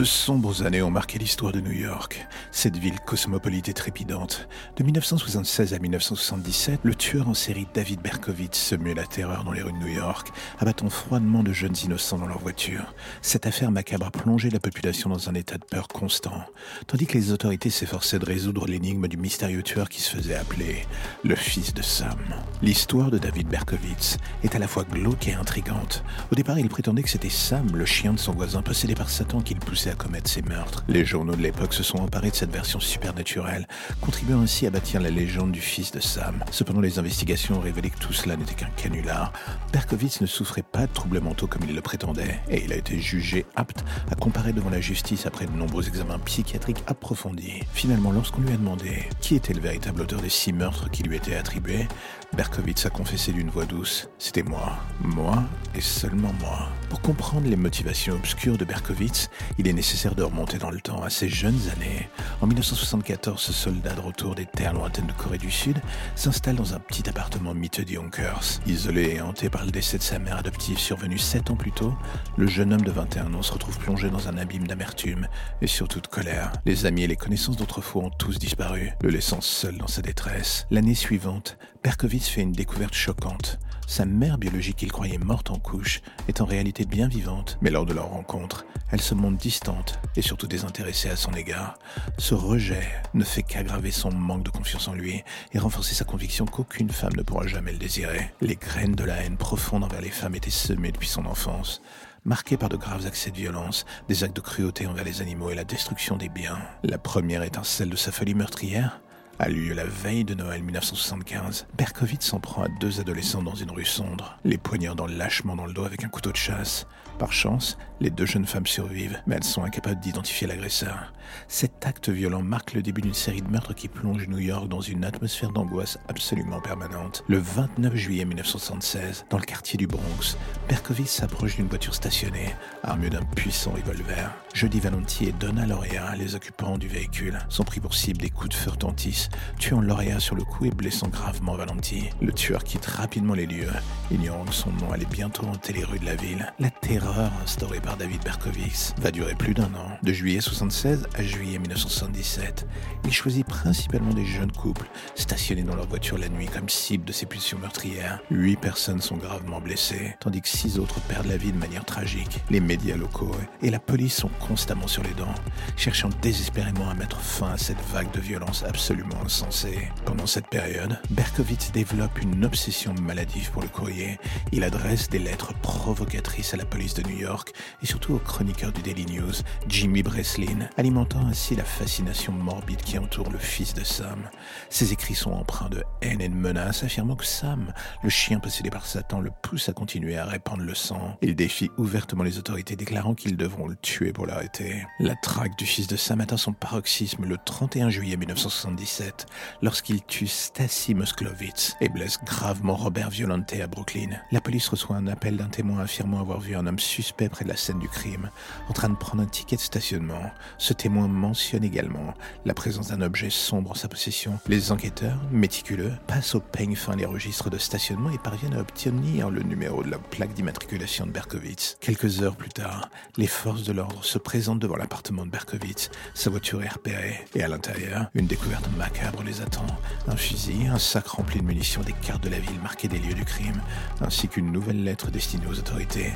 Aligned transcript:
De 0.00 0.04
sombres 0.06 0.64
années 0.64 0.80
ont 0.80 0.90
marqué 0.90 1.18
l'histoire 1.18 1.52
de 1.52 1.60
New 1.60 1.72
York, 1.72 2.26
cette 2.52 2.78
ville 2.78 2.98
cosmopolite 3.00 3.68
et 3.68 3.74
trépidante. 3.74 4.48
De 4.78 4.82
1976 4.82 5.74
à 5.74 5.78
1977, 5.78 6.80
le 6.84 6.94
tueur 6.94 7.28
en 7.28 7.34
série 7.34 7.66
David 7.74 8.00
Berkowitz 8.00 8.56
semait 8.56 8.94
la 8.94 9.04
terreur 9.04 9.44
dans 9.44 9.52
les 9.52 9.60
rues 9.60 9.74
de 9.74 9.76
New 9.76 9.94
York, 9.94 10.28
abattant 10.58 10.88
froidement 10.88 11.42
de 11.42 11.52
jeunes 11.52 11.76
innocents 11.84 12.16
dans 12.16 12.28
leur 12.28 12.38
voiture. 12.38 12.94
Cette 13.20 13.44
affaire 13.44 13.70
macabre 13.70 14.06
a 14.06 14.10
plongé 14.10 14.48
la 14.48 14.58
population 14.58 15.10
dans 15.10 15.28
un 15.28 15.34
état 15.34 15.58
de 15.58 15.66
peur 15.66 15.86
constant, 15.86 16.46
tandis 16.86 17.06
que 17.06 17.18
les 17.18 17.32
autorités 17.32 17.68
s'efforçaient 17.68 18.18
de 18.18 18.24
résoudre 18.24 18.66
l'énigme 18.66 19.06
du 19.06 19.18
mystérieux 19.18 19.62
tueur 19.62 19.90
qui 19.90 20.00
se 20.00 20.16
faisait 20.16 20.34
appeler 20.34 20.86
le 21.24 21.36
fils 21.36 21.74
de 21.74 21.82
Sam. 21.82 22.16
L'histoire 22.62 23.10
de 23.10 23.18
David 23.18 23.48
Berkowitz 23.48 24.16
est 24.44 24.54
à 24.54 24.58
la 24.58 24.66
fois 24.66 24.84
glauque 24.84 25.28
et 25.28 25.34
intrigante. 25.34 26.02
Au 26.32 26.36
départ, 26.36 26.58
il 26.58 26.70
prétendait 26.70 27.02
que 27.02 27.10
c'était 27.10 27.28
Sam, 27.28 27.76
le 27.76 27.84
chien 27.84 28.14
de 28.14 28.18
son 28.18 28.32
voisin 28.32 28.62
possédé 28.62 28.94
par 28.94 29.10
Satan, 29.10 29.42
qui 29.42 29.52
le 29.52 29.60
poussait 29.60 29.89
à 29.90 29.94
commettre 29.94 30.30
ces 30.30 30.42
meurtres. 30.42 30.84
Les 30.88 31.04
journaux 31.04 31.34
de 31.34 31.42
l'époque 31.42 31.74
se 31.74 31.82
sont 31.82 31.98
emparés 31.98 32.30
de 32.30 32.34
cette 32.34 32.52
version 32.52 32.80
supernaturelle, 32.80 33.66
contribuant 34.00 34.40
ainsi 34.40 34.66
à 34.66 34.70
bâtir 34.70 35.00
la 35.00 35.10
légende 35.10 35.52
du 35.52 35.60
fils 35.60 35.90
de 35.92 36.00
Sam. 36.00 36.44
Cependant, 36.50 36.80
les 36.80 36.98
investigations 36.98 37.56
ont 37.56 37.60
révélé 37.60 37.90
que 37.90 37.98
tout 37.98 38.12
cela 38.12 38.36
n'était 38.36 38.54
qu'un 38.54 38.70
canular. 38.76 39.32
Berkowitz 39.72 40.20
ne 40.20 40.26
souffrait 40.26 40.62
pas 40.62 40.86
de 40.86 40.92
troubles 40.92 41.20
mentaux 41.20 41.46
comme 41.46 41.62
il 41.68 41.74
le 41.74 41.80
prétendait, 41.80 42.40
et 42.48 42.64
il 42.64 42.72
a 42.72 42.76
été 42.76 42.98
jugé 42.98 43.46
apte 43.56 43.84
à 44.10 44.14
comparer 44.14 44.52
devant 44.52 44.70
la 44.70 44.80
justice 44.80 45.26
après 45.26 45.46
de 45.46 45.52
nombreux 45.52 45.86
examens 45.88 46.18
psychiatriques 46.20 46.82
approfondis. 46.86 47.60
Finalement, 47.72 48.12
lorsqu'on 48.12 48.42
lui 48.42 48.52
a 48.52 48.56
demandé 48.56 49.08
qui 49.20 49.34
était 49.34 49.54
le 49.54 49.60
véritable 49.60 50.02
auteur 50.02 50.20
des 50.20 50.28
six 50.30 50.52
meurtres 50.52 50.90
qui 50.90 51.02
lui 51.02 51.16
étaient 51.16 51.36
attribués, 51.36 51.88
Berkowitz 52.36 52.86
a 52.86 52.90
confessé 52.90 53.32
d'une 53.32 53.50
voix 53.50 53.66
douce 53.66 54.08
C'était 54.18 54.44
moi, 54.44 54.78
moi 55.00 55.42
et 55.74 55.80
seulement 55.80 56.32
moi. 56.40 56.68
Pour 56.88 57.00
comprendre 57.00 57.48
les 57.48 57.56
motivations 57.56 58.14
obscures 58.14 58.56
de 58.56 58.64
Berkowitz, 58.64 59.28
il 59.58 59.66
est 59.66 59.72
nécessaire 59.72 60.14
de 60.14 60.22
remonter 60.22 60.58
dans 60.58 60.70
le 60.70 60.80
temps 60.80 61.02
à 61.02 61.10
ses 61.10 61.28
jeunes 61.28 61.60
années. 61.74 62.08
En 62.40 62.46
1974, 62.46 63.40
ce 63.40 63.52
soldat 63.52 63.94
de 63.94 64.00
retour 64.00 64.36
des 64.36 64.46
terres 64.46 64.74
lointaines 64.74 65.06
de 65.06 65.12
Corée 65.12 65.38
du 65.38 65.50
Sud 65.50 65.76
s'installe 66.14 66.56
dans 66.56 66.74
un 66.74 66.78
petit 66.78 67.08
appartement 67.08 67.52
miteux 67.52 67.84
de 67.84 67.92
Yonkers. 67.92 68.60
Isolé 68.66 69.16
et 69.16 69.20
hanté 69.20 69.50
par 69.50 69.64
le 69.64 69.72
décès 69.72 69.98
de 69.98 70.02
sa 70.02 70.20
mère 70.20 70.38
adoptive 70.38 70.78
survenu 70.78 71.18
sept 71.18 71.50
ans 71.50 71.56
plus 71.56 71.72
tôt, 71.72 71.94
le 72.36 72.46
jeune 72.46 72.72
homme 72.72 72.82
de 72.82 72.92
21 72.92 73.34
ans 73.34 73.42
se 73.42 73.52
retrouve 73.52 73.78
plongé 73.78 74.08
dans 74.08 74.28
un 74.28 74.36
abîme 74.36 74.68
d'amertume 74.68 75.26
et 75.62 75.66
surtout 75.66 76.00
de 76.00 76.06
colère. 76.06 76.52
Les 76.64 76.86
amis 76.86 77.02
et 77.02 77.08
les 77.08 77.16
connaissances 77.16 77.56
d'autrefois 77.56 78.04
ont 78.04 78.10
tous 78.10 78.38
disparu, 78.38 78.92
le 79.02 79.10
laissant 79.10 79.40
seul 79.40 79.78
dans 79.78 79.88
sa 79.88 80.02
détresse. 80.02 80.66
L'année 80.70 80.94
suivante, 80.94 81.58
Berkowitz 81.82 82.19
fait 82.28 82.42
une 82.42 82.52
découverte 82.52 82.94
choquante. 82.94 83.58
Sa 83.86 84.04
mère 84.04 84.38
biologique 84.38 84.76
qu'il 84.76 84.92
croyait 84.92 85.18
morte 85.18 85.50
en 85.50 85.58
couche 85.58 86.00
est 86.28 86.40
en 86.40 86.44
réalité 86.44 86.84
bien 86.84 87.08
vivante, 87.08 87.58
mais 87.60 87.70
lors 87.70 87.86
de 87.86 87.92
leur 87.92 88.10
rencontre, 88.10 88.64
elle 88.92 89.00
se 89.00 89.14
montre 89.14 89.38
distante 89.38 89.98
et 90.14 90.22
surtout 90.22 90.46
désintéressée 90.46 91.08
à 91.08 91.16
son 91.16 91.32
égard. 91.32 91.76
Ce 92.18 92.34
rejet 92.34 92.86
ne 93.14 93.24
fait 93.24 93.42
qu'aggraver 93.42 93.90
son 93.90 94.12
manque 94.12 94.44
de 94.44 94.50
confiance 94.50 94.86
en 94.86 94.94
lui 94.94 95.22
et 95.52 95.58
renforcer 95.58 95.94
sa 95.94 96.04
conviction 96.04 96.46
qu'aucune 96.46 96.90
femme 96.90 97.14
ne 97.16 97.22
pourra 97.22 97.46
jamais 97.46 97.72
le 97.72 97.78
désirer. 97.78 98.32
Les 98.40 98.56
graines 98.56 98.94
de 98.94 99.04
la 99.04 99.24
haine 99.24 99.36
profonde 99.36 99.84
envers 99.84 100.00
les 100.00 100.10
femmes 100.10 100.34
étaient 100.36 100.50
semées 100.50 100.92
depuis 100.92 101.08
son 101.08 101.26
enfance 101.26 101.80
marquées 102.24 102.58
par 102.58 102.68
de 102.68 102.76
graves 102.76 103.06
accès 103.06 103.30
de 103.30 103.36
violence, 103.36 103.86
des 104.08 104.24
actes 104.24 104.36
de 104.36 104.42
cruauté 104.42 104.86
envers 104.86 105.04
les 105.04 105.22
animaux 105.22 105.50
et 105.50 105.54
la 105.54 105.64
destruction 105.64 106.16
des 106.16 106.28
biens. 106.28 106.58
La 106.82 106.98
première 106.98 107.42
étincelle 107.42 107.88
de 107.88 107.96
sa 107.96 108.12
folie 108.12 108.34
meurtrière 108.34 109.00
a 109.40 109.48
lieu 109.48 109.72
la 109.72 109.86
veille 109.86 110.24
de 110.24 110.34
Noël 110.34 110.62
1975. 110.62 111.66
Berkowitz 111.78 112.26
s'en 112.26 112.40
prend 112.40 112.64
à 112.64 112.68
deux 112.78 113.00
adolescents 113.00 113.42
dans 113.42 113.54
une 113.54 113.70
rue 113.70 113.86
sombre, 113.86 114.38
les 114.44 114.58
poignardant 114.58 115.06
lâchement 115.06 115.56
dans 115.56 115.64
le 115.64 115.72
dos 115.72 115.84
avec 115.84 116.04
un 116.04 116.08
couteau 116.08 116.30
de 116.30 116.36
chasse. 116.36 116.86
Par 117.20 117.34
chance, 117.34 117.76
les 118.00 118.08
deux 118.08 118.24
jeunes 118.24 118.46
femmes 118.46 118.66
survivent, 118.66 119.20
mais 119.26 119.36
elles 119.36 119.44
sont 119.44 119.62
incapables 119.62 120.00
d'identifier 120.00 120.46
l'agresseur. 120.46 121.12
Cet 121.48 121.84
acte 121.86 122.08
violent 122.08 122.40
marque 122.40 122.72
le 122.72 122.80
début 122.80 123.02
d'une 123.02 123.12
série 123.12 123.42
de 123.42 123.50
meurtres 123.50 123.74
qui 123.74 123.88
plonge 123.88 124.26
New 124.26 124.38
York 124.38 124.68
dans 124.68 124.80
une 124.80 125.04
atmosphère 125.04 125.50
d'angoisse 125.50 125.98
absolument 126.08 126.62
permanente. 126.62 127.22
Le 127.28 127.36
29 127.36 127.94
juillet 127.94 128.24
1976, 128.24 129.26
dans 129.28 129.36
le 129.36 129.44
quartier 129.44 129.76
du 129.76 129.86
Bronx, 129.86 130.38
Berkowitz 130.66 131.10
s'approche 131.10 131.56
d'une 131.56 131.68
voiture 131.68 131.94
stationnée, 131.94 132.54
armée 132.82 133.10
d'un 133.10 133.22
puissant 133.22 133.72
revolver. 133.72 134.30
Jeudi 134.54 134.80
Valenti 134.80 135.26
et 135.26 135.32
Donna 135.32 135.66
Lorea, 135.66 136.16
les 136.16 136.34
occupants 136.34 136.78
du 136.78 136.88
véhicule, 136.88 137.38
sont 137.50 137.64
pris 137.64 137.80
pour 137.80 137.94
cible 137.94 138.18
des 138.18 138.30
coups 138.30 138.48
de 138.48 138.54
feu 138.54 138.70
retentissent, 138.70 139.28
tuant 139.58 139.82
Lorea 139.82 140.20
sur 140.20 140.36
le 140.36 140.44
coup 140.44 140.64
et 140.64 140.70
blessant 140.70 141.08
gravement 141.08 141.54
Valenti. 141.54 142.08
Le 142.22 142.32
tueur 142.32 142.64
quitte 142.64 142.86
rapidement 142.86 143.34
les 143.34 143.46
lieux, 143.46 143.70
ignorant 144.10 144.46
que 144.46 144.54
son 144.54 144.72
nom 144.72 144.90
allait 144.90 145.04
bientôt 145.04 145.44
hanter 145.46 145.74
les 145.74 145.84
rues 145.84 145.98
de 145.98 146.06
la 146.06 146.16
ville. 146.16 146.52
La 146.58 146.70
terreur 146.70 147.09
instaurée 147.18 147.80
par 147.80 147.96
David 147.96 148.22
Berkowitz 148.22 148.94
va 148.98 149.10
durer 149.10 149.34
plus 149.34 149.54
d'un 149.54 149.72
an. 149.74 149.98
De 150.02 150.12
juillet 150.12 150.40
76 150.40 151.06
à 151.14 151.22
juillet 151.22 151.58
1977, 151.58 152.66
il 153.04 153.12
choisit 153.12 153.46
principalement 153.46 154.14
des 154.14 154.24
jeunes 154.24 154.52
couples 154.52 154.88
stationnés 155.14 155.62
dans 155.62 155.74
leur 155.74 155.86
voiture 155.86 156.18
la 156.18 156.28
nuit 156.28 156.46
comme 156.46 156.68
cible 156.68 157.04
de 157.04 157.12
ses 157.12 157.26
pulsions 157.26 157.58
meurtrières. 157.58 158.20
Huit 158.30 158.56
personnes 158.56 159.00
sont 159.00 159.16
gravement 159.16 159.60
blessées, 159.60 160.16
tandis 160.20 160.40
que 160.40 160.48
six 160.48 160.78
autres 160.78 161.00
perdent 161.02 161.26
la 161.26 161.36
vie 161.36 161.52
de 161.52 161.58
manière 161.58 161.84
tragique. 161.84 162.40
Les 162.50 162.60
médias 162.60 162.96
locaux 162.96 163.34
et 163.62 163.70
la 163.70 163.80
police 163.80 164.14
sont 164.14 164.30
constamment 164.46 164.86
sur 164.86 165.02
les 165.02 165.14
dents, 165.14 165.34
cherchant 165.76 166.10
désespérément 166.22 166.88
à 166.88 166.94
mettre 166.94 167.20
fin 167.20 167.52
à 167.52 167.58
cette 167.58 167.80
vague 167.92 168.10
de 168.12 168.20
violence 168.20 168.64
absolument 168.64 169.20
insensée. 169.24 169.88
Pendant 170.04 170.26
cette 170.26 170.48
période, 170.48 170.98
Berkowitz 171.10 171.72
développe 171.72 172.20
une 172.22 172.44
obsession 172.44 172.94
maladive 173.02 173.50
pour 173.50 173.62
le 173.62 173.68
courrier. 173.68 174.18
Il 174.52 174.64
adresse 174.64 175.08
des 175.08 175.18
lettres 175.18 175.54
provocatrices 175.60 176.54
à 176.54 176.56
la 176.56 176.64
police 176.64 176.94
de 176.94 176.99
New 177.02 177.18
York 177.18 177.52
et 177.82 177.86
surtout 177.86 178.14
au 178.14 178.18
chroniqueur 178.18 178.72
du 178.72 178.82
Daily 178.82 179.06
News, 179.06 179.32
Jimmy 179.68 180.02
Breslin, 180.02 180.68
alimentant 180.76 181.26
ainsi 181.26 181.54
la 181.54 181.64
fascination 181.64 182.32
morbide 182.32 182.82
qui 182.82 182.98
entoure 182.98 183.30
le 183.30 183.38
fils 183.38 183.74
de 183.74 183.84
Sam. 183.84 184.28
Ses 184.68 184.92
écrits 184.92 185.14
sont 185.14 185.32
empreints 185.32 185.68
de 185.68 185.82
haine 186.02 186.20
et 186.20 186.28
de 186.28 186.34
menaces, 186.34 186.82
affirmant 186.82 187.16
que 187.16 187.26
Sam, 187.26 187.72
le 188.02 188.08
chien 188.08 188.40
possédé 188.40 188.70
par 188.70 188.86
Satan, 188.86 189.20
le 189.20 189.30
pousse 189.42 189.68
à 189.68 189.72
continuer 189.72 190.16
à 190.16 190.24
répandre 190.24 190.62
le 190.62 190.74
sang. 190.74 191.16
Il 191.22 191.34
défie 191.34 191.70
ouvertement 191.78 192.24
les 192.24 192.38
autorités, 192.38 192.76
déclarant 192.76 193.14
qu'ils 193.14 193.36
devront 193.36 193.68
le 193.68 193.76
tuer 193.76 194.12
pour 194.12 194.26
l'arrêter. 194.26 194.86
La 194.98 195.14
traque 195.16 195.56
du 195.58 195.66
fils 195.66 195.86
de 195.86 195.96
Sam 195.96 196.20
atteint 196.20 196.36
son 196.36 196.52
paroxysme 196.52 197.24
le 197.24 197.36
31 197.44 197.90
juillet 197.90 198.16
1977, 198.16 199.26
lorsqu'il 199.62 200.02
tue 200.02 200.26
Stacy 200.26 200.94
Moskowitz 200.94 201.76
et 201.80 201.88
blesse 201.88 202.18
gravement 202.24 202.76
Robert 202.76 203.10
Violante 203.10 203.52
à 203.60 203.66
Brooklyn. 203.66 204.10
La 204.30 204.40
police 204.40 204.68
reçoit 204.68 204.96
un 204.96 205.06
appel 205.06 205.36
d'un 205.36 205.48
témoin 205.48 205.80
affirmant 205.80 206.20
avoir 206.20 206.40
vu 206.40 206.54
un 206.54 206.66
homme 206.66 206.78
suspect 206.90 207.28
près 207.28 207.44
de 207.44 207.50
la 207.50 207.56
scène 207.56 207.78
du 207.78 207.88
crime, 207.88 208.30
en 208.68 208.72
train 208.72 208.88
de 208.88 208.96
prendre 208.96 209.22
un 209.22 209.26
ticket 209.26 209.56
de 209.56 209.60
stationnement. 209.60 210.30
Ce 210.58 210.72
témoin 210.72 211.06
mentionne 211.08 211.64
également 211.64 212.14
la 212.44 212.54
présence 212.54 212.88
d'un 212.88 213.00
objet 213.00 213.30
sombre 213.30 213.70
en 213.70 213.74
sa 213.74 213.88
possession. 213.88 214.38
Les 214.48 214.72
enquêteurs, 214.72 215.20
méticuleux, 215.30 215.92
passent 216.06 216.34
au 216.34 216.40
peigne 216.40 216.74
fin 216.74 216.96
les 216.96 217.06
registres 217.06 217.48
de 217.48 217.58
stationnement 217.58 218.10
et 218.10 218.18
parviennent 218.18 218.54
à 218.54 218.60
obtenir 218.60 219.30
le 219.30 219.42
numéro 219.42 219.82
de 219.82 219.90
la 219.90 219.98
plaque 219.98 220.34
d'immatriculation 220.34 221.06
de 221.06 221.12
Berkowitz. 221.12 221.76
Quelques 221.80 222.22
heures 222.22 222.36
plus 222.36 222.50
tard, 222.50 222.90
les 223.16 223.28
forces 223.28 223.62
de 223.62 223.72
l'ordre 223.72 224.04
se 224.04 224.18
présentent 224.18 224.58
devant 224.58 224.76
l'appartement 224.76 225.24
de 225.24 225.30
Berkowitz. 225.30 225.90
Sa 226.14 226.30
voiture 226.30 226.62
est 226.62 226.68
repérée 226.68 227.24
et 227.34 227.42
à 227.42 227.48
l'intérieur, 227.48 228.10
une 228.14 228.26
découverte 228.26 228.68
macabre 228.76 229.22
les 229.22 229.40
attend. 229.40 229.66
Un 230.08 230.16
fusil, 230.16 230.66
un 230.66 230.78
sac 230.78 231.06
rempli 231.06 231.40
de 231.40 231.44
munitions, 231.44 231.82
des 231.82 231.92
cartes 231.92 232.24
de 232.24 232.30
la 232.30 232.38
ville 232.38 232.60
marquées 232.62 232.88
des 232.88 232.98
lieux 232.98 233.14
du 233.14 233.24
crime, 233.24 233.60
ainsi 234.00 234.26
qu'une 234.28 234.50
nouvelle 234.50 234.82
lettre 234.82 235.10
destinée 235.10 235.46
aux 235.46 235.58
autorités. 235.58 236.12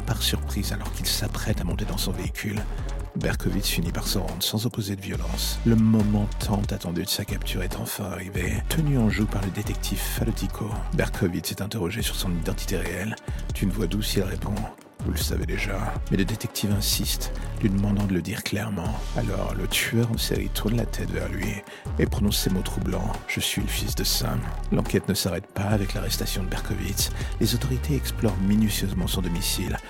Par 0.00 0.22
surprise 0.22 0.72
alors 0.72 0.92
qu'il 0.92 1.06
s'apprête 1.06 1.60
à 1.60 1.64
monter 1.64 1.84
dans 1.84 1.98
son 1.98 2.12
véhicule, 2.12 2.60
Berkowitz 3.16 3.68
finit 3.68 3.92
par 3.92 4.06
se 4.08 4.18
rendre 4.18 4.42
sans 4.42 4.66
opposer 4.66 4.96
de 4.96 5.00
violence. 5.00 5.58
Le 5.64 5.76
moment 5.76 6.28
tant 6.40 6.62
attendu 6.70 7.04
de 7.04 7.08
sa 7.08 7.24
capture 7.24 7.62
est 7.62 7.76
enfin 7.76 8.04
arrivé. 8.04 8.62
Tenu 8.68 8.98
en 8.98 9.08
joue 9.08 9.26
par 9.26 9.42
le 9.42 9.50
détective 9.50 9.98
Falotico, 9.98 10.68
Berkowitz 10.94 11.52
est 11.52 11.62
interrogé 11.62 12.02
sur 12.02 12.16
son 12.16 12.32
identité 12.32 12.76
réelle. 12.76 13.14
D'une 13.54 13.70
voix 13.70 13.86
douce, 13.86 14.14
il 14.16 14.22
répond? 14.22 14.54
Vous 15.04 15.12
le 15.12 15.18
savez 15.18 15.44
déjà. 15.44 15.92
Mais 16.10 16.16
le 16.16 16.24
détective 16.24 16.72
insiste, 16.72 17.30
lui 17.60 17.68
demandant 17.68 18.04
de 18.04 18.14
le 18.14 18.22
dire 18.22 18.42
clairement. 18.42 18.98
Alors 19.18 19.54
le 19.54 19.66
tueur 19.68 20.10
en 20.10 20.16
série 20.16 20.48
tourne 20.48 20.76
la 20.76 20.86
tête 20.86 21.10
vers 21.10 21.28
lui 21.28 21.62
et 21.98 22.06
prononce 22.06 22.38
ces 22.38 22.48
mots 22.48 22.62
troublants. 22.62 23.12
Je 23.28 23.40
suis 23.40 23.60
le 23.60 23.68
fils 23.68 23.94
de 23.94 24.02
Sam. 24.02 24.40
L'enquête 24.72 25.06
ne 25.08 25.14
s'arrête 25.14 25.46
pas 25.46 25.64
avec 25.64 25.92
l'arrestation 25.92 26.42
de 26.42 26.48
Berkowitz. 26.48 27.10
Les 27.38 27.54
autorités 27.54 27.96
explorent 27.96 28.38
minutieusement 28.48 29.06
son 29.06 29.20
domicile, 29.20 29.76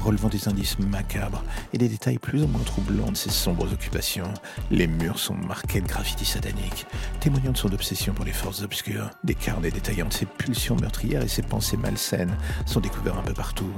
relevant 0.00 0.28
des 0.28 0.48
indices 0.48 0.78
macabres 0.78 1.44
et 1.72 1.78
des 1.78 1.88
détails 1.88 2.18
plus 2.18 2.42
ou 2.42 2.46
moins 2.46 2.62
troublants 2.62 3.12
de 3.12 3.16
ses 3.16 3.30
sombres 3.30 3.72
occupations. 3.72 4.32
Les 4.70 4.86
murs 4.86 5.18
sont 5.18 5.34
marqués 5.34 5.80
de 5.80 5.86
graffitis 5.86 6.24
sataniques, 6.24 6.86
témoignant 7.20 7.52
de 7.52 7.56
son 7.56 7.72
obsession 7.72 8.12
pour 8.12 8.24
les 8.24 8.32
forces 8.32 8.62
obscures. 8.62 9.10
Des 9.24 9.34
carnets 9.34 9.70
détaillant 9.70 10.08
de 10.08 10.12
ses 10.12 10.26
pulsions 10.26 10.76
meurtrières 10.76 11.22
et 11.22 11.28
ses 11.28 11.42
pensées 11.42 11.76
malsaines 11.76 12.36
sont 12.66 12.80
découverts 12.80 13.18
un 13.18 13.22
peu 13.22 13.34
partout, 13.34 13.70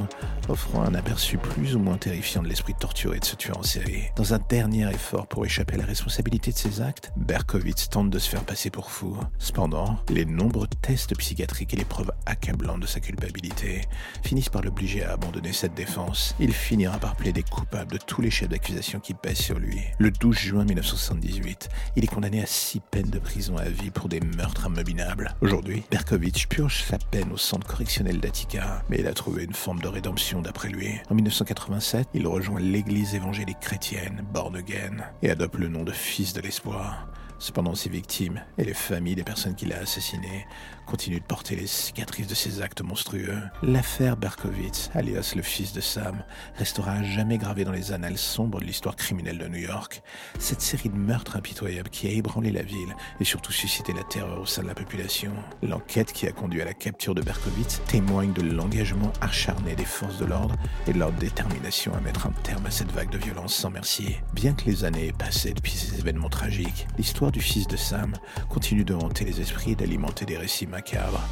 offrant 0.49 0.83
un 0.83 0.95
aperçu 0.95 1.39
plus 1.39 1.75
ou 1.75 1.79
moins 1.79 1.99
terrifiant 1.99 2.43
de 2.43 2.49
l'esprit 2.49 2.75
torturé 2.75 3.19
de 3.19 3.25
ce 3.25 3.37
tueur 3.37 3.59
en 3.59 3.63
série. 3.63 4.05
Dans 4.17 4.35
un 4.35 4.41
dernier 4.49 4.89
effort 4.91 5.27
pour 5.27 5.45
échapper 5.45 5.75
à 5.75 5.79
la 5.79 5.87
responsabilité 5.87 6.53
de 6.53 6.57
ses 6.57 6.81
actes, 6.81 7.13
Berkowitz 7.17 7.89
tente 7.89 8.11
de 8.11 8.19
se 8.19 8.29
faire 8.29 8.45
passer 8.45 8.71
pour 8.71 8.91
fou. 8.91 9.17
Cependant, 9.39 9.99
les 10.09 10.25
nombreux 10.25 10.69
tests 10.83 11.17
psychiatriques 11.17 11.75
et 11.75 11.79
les 11.79 11.85
preuves 11.85 12.13
accablantes 12.27 12.81
de 12.81 12.87
sa 12.87 13.01
culpabilité 13.01 13.83
finissent 14.23 14.49
par 14.49 14.63
l'obliger 14.63 15.05
à 15.05 15.13
abandonner 15.13 15.53
cette 15.53 15.75
défense 15.75 16.12
Il 16.39 16.53
finira 16.53 16.99
par 16.99 17.17
plaider 17.17 17.43
coupable 17.43 17.93
de 17.93 17.99
tous 17.99 18.21
les 18.21 18.31
chefs 18.31 18.49
d'accusation 18.49 19.01
qui 19.01 19.15
pèsent 19.15 19.39
sur 19.39 19.59
lui. 19.59 19.81
Le 19.99 20.11
12 20.11 20.37
juin 20.37 20.65
1978, 20.65 21.69
il 21.97 22.05
est 22.05 22.09
condamné 22.09 22.43
à 22.43 22.47
six 22.47 22.81
peines 22.81 23.11
de 23.11 23.19
prison 23.19 23.57
à 23.57 23.69
vie 23.69 23.91
pour 23.91 24.09
des 24.09 24.21
meurtres 24.21 24.67
immobilables. 24.67 25.35
Aujourd'hui, 25.41 25.83
Berkovitch 25.91 26.47
purge 26.49 26.85
sa 26.85 26.99
peine 26.99 27.33
au 27.33 27.37
centre 27.37 27.67
correctionnel 27.67 28.21
d'Attica, 28.21 28.83
mais 28.89 28.99
il 29.01 29.07
a 29.07 29.15
trouvé 29.15 29.45
une 29.45 29.55
forme 29.55 29.81
de 29.81 29.89
rédemption 29.89 30.43
d'après 30.43 30.69
lui. 30.69 30.91
En 31.11 31.15
1987, 31.15 32.09
il 32.15 32.27
rejoint 32.27 32.61
l'église 32.61 33.15
évangélique 33.15 33.61
chrétienne, 33.61 34.25
Born 34.33 34.57
Again, 34.57 34.97
et 35.23 35.31
adopte 35.31 35.59
le 35.59 35.69
nom 35.69 35.85
de 35.85 35.93
fils 35.93 36.33
de 36.33 36.41
l'espoir. 36.41 37.07
Cependant, 37.43 37.75
ses 37.75 37.91
victimes 37.91 38.41
et 38.57 38.63
les 38.63 38.73
familles 38.73 39.17
des 39.17 39.25
personnes 39.25 39.57
qu'il 39.57 39.73
a 39.73 39.79
assassinées 39.79 40.47
continuent 40.87 41.19
de 41.19 41.25
porter 41.25 41.57
les 41.57 41.67
cicatrices 41.67 42.29
de 42.29 42.37
ses 42.37 42.63
actes 42.63 42.83
monstrueux. 42.83 43.41
L'affaire 43.65 44.17
Berkowitz, 44.17 44.91
alias 44.95 45.33
le 45.35 45.43
fils 45.43 45.73
de 45.73 45.81
Sam, 45.81 46.23
restera 46.55 46.93
à 46.93 47.03
jamais 47.03 47.39
gravée 47.39 47.65
dans 47.65 47.73
les 47.73 47.91
annales 47.91 48.17
sombres 48.17 48.61
de 48.61 48.65
l'histoire 48.65 48.95
criminelle 48.95 49.39
de 49.39 49.49
New 49.49 49.59
York. 49.59 50.03
Cette 50.39 50.61
série 50.61 50.89
de 50.89 50.95
meurtres 50.95 51.35
impitoyables 51.35 51.91
qui 51.91 52.07
a 52.07 52.11
ébranlé 52.11 52.53
la 52.53 52.63
ville 52.63 52.95
et 53.19 53.25
surtout 53.25 53.51
suscité 53.51 53.93
la 53.93 54.05
terreur 54.05 54.43
au 54.43 54.47
sein 54.47 54.63
de 54.63 54.69
la 54.69 54.77
population. 54.77 55.33
L'enquête 55.65 56.13
qui 56.13 56.29
a 56.29 56.33
conduit 56.33 56.63
à 56.63 56.65
la 56.65 56.75
capture 56.75 57.17
de 57.17 57.23
Berkowitz 57.23 57.83
témoigne 57.89 58.33
de 58.33 58.43
l'engagement 58.43 59.13
acharné 59.21 59.75
des 59.75 59.85
forces 59.85 60.19
de 60.19 60.27
l'ordre 60.27 60.55
et 60.87 60.93
de 60.93 60.99
leur 61.01 61.11
détermination 61.11 61.93
à 61.93 62.01
mettre 62.01 62.29
un 62.29 62.33
terme 62.45 62.67
à 62.67 62.71
cette 62.71 62.93
vague 62.93 63.11
de 63.11 63.19
violence 63.19 63.55
sans 63.55 63.71
merci. 63.71 64.15
Bien 64.33 64.55
que 64.55 64.67
les 64.67 64.85
années 64.85 65.09
aient 65.09 65.13
passé 65.13 65.53
depuis 65.55 65.73
ces 65.73 65.99
événements 65.99 66.29
tragiques, 66.29 66.87
l'histoire 66.99 67.32
du 67.33 67.41
fils 67.41 67.67
de 67.67 67.77
Sam 67.77 68.15
continue 68.49 68.85
de 68.85 68.95
hanter 68.95 69.25
les 69.25 69.41
esprits 69.41 69.73
et 69.73 69.75
d'alimenter 69.75 70.25
des 70.25 70.37
récits 70.37 70.67
macabres. 70.67 71.27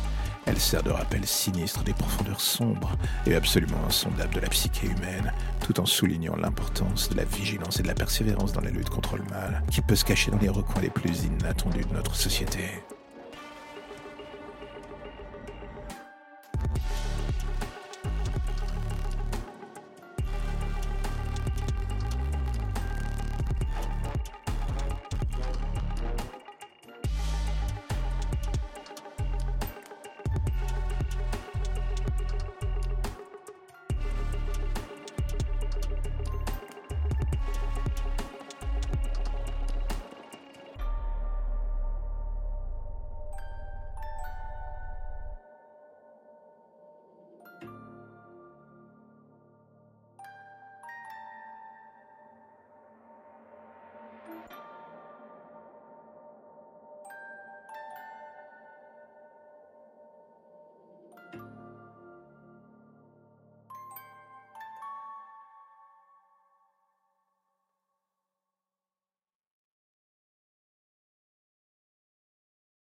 Elle 0.47 0.59
sert 0.59 0.83
de 0.83 0.91
rappel 0.91 1.27
sinistre 1.27 1.85
des 1.85 1.93
profondeurs 1.93 2.41
sombres 2.41 2.97
et 3.27 3.35
absolument 3.37 3.85
insondables 3.87 4.35
de 4.35 4.41
la 4.41 4.49
psyché 4.49 4.87
humaine, 4.87 5.33
tout 5.65 5.79
en 5.79 5.87
soulignant 5.87 6.37
l'importance 6.37 7.11
de 7.11 7.17
la 7.17 7.25
vigilance 7.25 7.79
et 7.79 7.83
de 7.83 7.89
la 7.89 7.95
persévérance 7.95 8.53
dans 8.53 8.63
la 8.63 8.71
lutte 8.71 8.89
contre 8.89 9.17
le 9.17 9.25
mal, 9.25 9.63
qui 9.71 9.83
peut 9.83 9.97
se 9.97 10.05
cacher 10.05 10.31
dans 10.31 10.39
les 10.39 10.49
recoins 10.49 10.83
les 10.83 10.91
plus 10.91 11.25
inattendus 11.25 11.85
de 11.85 11.95
notre 11.95 12.17
société. 12.17 12.65